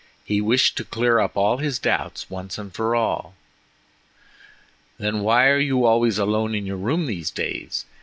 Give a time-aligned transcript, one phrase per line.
[0.25, 3.35] He wished to clear up his doubts once for all.
[4.97, 7.85] "Then why are you always alone in your room these days?